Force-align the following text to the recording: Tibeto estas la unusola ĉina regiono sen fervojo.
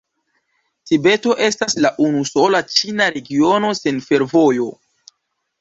Tibeto 0.91 1.35
estas 1.49 1.77
la 1.87 1.91
unusola 2.07 2.63
ĉina 2.79 3.11
regiono 3.19 3.73
sen 3.81 4.01
fervojo. 4.09 4.71